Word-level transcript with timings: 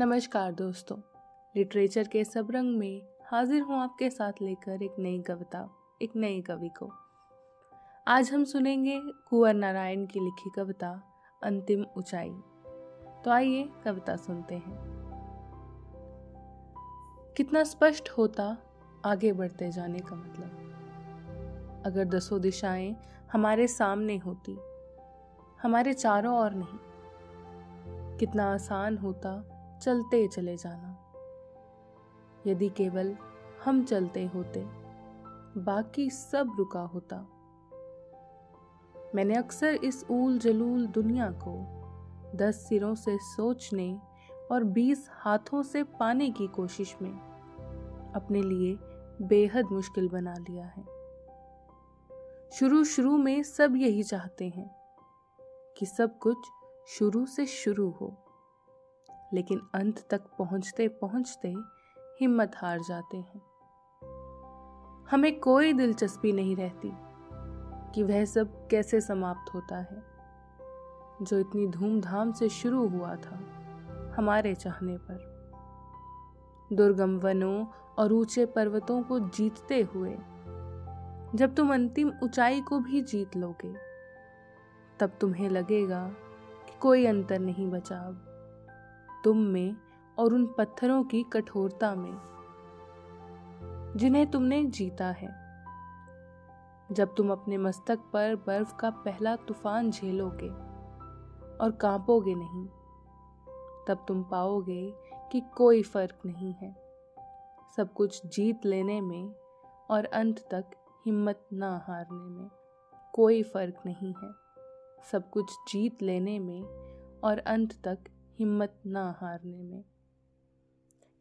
नमस्कार 0.00 0.52
दोस्तों। 0.52 0.96
लिटरेचर 1.56 2.08
के 2.08 2.24
सब 2.24 2.48
रंग 2.50 2.78
में 2.78 3.02
हाजिर 3.24 3.62
हूँ 3.62 3.80
आपके 3.80 4.10
साथ 4.10 4.32
लेकर 4.42 4.82
एक 4.82 4.94
नई 4.98 5.22
कविता, 5.22 5.70
एक 6.02 6.12
नई 6.16 6.40
कवि 6.40 6.68
को। 6.68 6.90
आज 8.08 8.32
हम 8.32 8.44
सुनेंगे 8.44 9.00
कुंवर 9.00 9.54
नारायण 9.54 10.06
की 10.06 10.20
लिखी 10.20 10.50
कविता, 10.56 11.02
अंतिम 11.42 11.86
ऊंचाई। 11.98 12.30
तो 13.24 13.30
आइए 13.30 13.70
कविता 13.84 14.16
सुनते 14.16 14.54
हैं। 14.54 14.78
कितना 17.36 17.64
स्पष्ट 17.64 18.08
होता 18.08 18.56
आगे 19.04 19.32
बढ़ते 19.32 19.70
जाने 19.70 19.98
का 19.98 20.16
मतलब। 20.16 21.82
अगर 21.86 22.04
दसों 22.04 22.40
दिशाएँ 22.40 22.96
हमारे 23.32 23.66
सामने 23.66 24.16
होती, 24.16 24.58
हमारे 25.62 25.92
चारों 25.92 26.38
ओर 26.38 26.50
नहीं। 26.54 26.78
कितना 28.18 28.54
आसान 28.54 28.98
होता 28.98 29.56
चलते 29.82 30.28
चले 30.28 30.56
जाना। 30.56 31.12
यदि 32.46 32.68
केवल 32.68 33.16
हम 33.64 33.84
चलते 33.84 34.26
होते, 34.26 34.60
बाकी 35.60 36.10
सब 36.10 36.52
रुका 36.58 36.80
होता। 36.80 37.16
मैंने 39.14 39.34
अक्सर 39.34 39.74
इस 39.74 40.06
ऊल 40.10 40.38
जलूल 40.38 40.86
दुनिया 40.86 41.30
को 41.30 41.80
दस 42.36 42.68
सिरों 42.68 42.94
से 42.94 43.18
सोचने 43.18 44.00
और 44.52 44.64
बीस 44.64 45.08
हाथों 45.12 45.62
से 45.62 45.82
पाने 45.82 46.30
की 46.30 46.46
कोशिश 46.46 46.96
में 47.02 47.12
अपने 48.16 48.42
लिए 48.42 48.78
बेहद 49.26 49.64
मुश्किल 49.72 50.08
बना 50.08 50.34
लिया 50.34 50.66
है। 50.66 50.84
शुरू 52.52 52.84
शुरू 52.84 53.16
में 53.16 53.42
सब 53.42 53.76
यही 53.76 54.02
चाहते 54.02 54.48
हैं 54.48 54.70
कि 55.78 55.86
सब 55.86 56.18
कुछ 56.18 56.36
शुरू 56.88 57.26
से 57.26 57.46
शुरू 57.46 57.90
हो। 57.90 58.29
लेकिन 59.34 59.60
अंत 59.74 60.06
तक 60.10 60.20
पहुँचते 60.38 60.88
पहुँचते 60.88 61.54
हिम्मत 62.20 62.52
हार 62.56 62.80
जाते 62.80 63.16
हैं। 63.16 63.42
हमें 65.10 65.40
कोई 65.40 65.72
दिलचस्पी 65.72 66.32
नहीं 66.32 66.56
रहती 66.56 66.92
कि 67.94 68.02
वह 68.02 68.24
सब 68.24 68.68
कैसे 68.68 69.00
समाप्त 69.00 69.54
होता 69.54 69.76
है। 69.76 70.02
जो 71.22 71.38
इतनी 71.38 71.66
धूमधाम 71.66 72.32
से 72.32 72.48
शुरू 72.48 72.88
हुआ 72.88 73.16
था 73.16 73.40
हमारे 74.16 74.54
चाहने 74.54 74.96
पर। 74.96 75.30
दुर्गम 76.72 77.18
वनों 77.18 77.66
और 77.98 78.12
ऊँचे 78.12 78.46
पर्वतों 78.46 79.02
को 79.02 79.20
जीतते 79.20 79.82
हुए, 79.82 80.14
जब 81.34 81.54
तुम 81.56 81.74
अंतिम 81.74 82.12
ऊंचाई 82.22 82.60
को 82.60 82.78
भी 82.78 83.00
जीत 83.02 83.36
लोगे, 83.36 83.74
तब 85.00 85.12
तुम्हें 85.20 85.48
लगेगा 85.50 86.08
कि 86.68 86.78
कोई 86.80 87.06
अंतर 87.06 87.38
नहीं 87.38 87.70
बचा 87.70 87.96
अब। 87.96 88.29
तुम 89.24 89.38
में 89.38 89.76
और 90.18 90.34
उन 90.34 90.46
पत्थरों 90.58 91.02
की 91.04 91.22
कठोरता 91.22 91.94
में, 91.94 92.16
जिन्हें 93.96 94.30
तुमने 94.30 94.64
जीता 94.64 95.06
है। 95.10 95.28
जब 96.92 97.14
तुम 97.14 97.30
अपने 97.32 97.58
मस्तक 97.58 97.98
पर 98.12 98.34
बर्फ़ 98.36 98.74
का 98.76 98.90
पहला 98.90 99.36
तूफ़ान 99.36 99.90
झेलोगे 99.90 100.48
और 101.56 101.70
कांपोगे 101.70 102.34
नहीं, 102.34 102.66
तब 103.88 104.04
तुम 104.08 104.22
पाओगे 104.22 104.94
कि 105.32 105.40
कोई 105.40 105.82
फ़र्क 105.82 106.18
नहीं 106.26 106.52
है। 106.52 106.74
सब 107.76 107.92
कुछ 107.92 108.26
जीत 108.26 108.66
लेने 108.66 109.00
में 109.00 109.34
और 109.90 110.04
अंत 110.04 110.38
तक 110.50 110.70
हिम्मत 111.06 111.46
ना 111.52 111.84
हारने 111.88 112.28
में 112.28 112.50
कोई 113.14 113.42
फ़र्क 113.42 113.82
नहीं 113.86 114.14
है। 114.22 114.32
सब 115.12 115.30
कुछ 115.30 115.52
जीत 115.68 116.02
लेने 116.02 116.38
में 116.38 116.62
और 117.24 117.38
अंत 117.38 117.72
तक 117.84 117.98
हिम्मत 118.40 118.82
ना 118.86 119.18
हारने 119.20 119.62
में। 119.62 119.84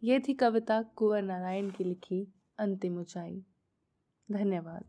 यह 0.04 0.20
थी 0.28 0.34
कविता 0.34 0.82
कुंवर 0.82 1.22
नारायण 1.22 1.70
की 1.70 1.84
लिखी 1.84 2.34
अंतिम 2.60 3.00
ऊंचाई। 3.00 3.46
धन्यवाद। 4.32 4.86